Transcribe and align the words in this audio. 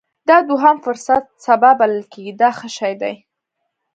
دا 0.29 0.37
دوهم 0.49 0.77
فرصت 0.85 1.23
سبا 1.45 1.71
بلل 1.79 2.03
کېږي 2.11 2.33
دا 2.41 2.49
ښه 2.59 2.69
شی 2.77 2.93
دی. 3.01 3.13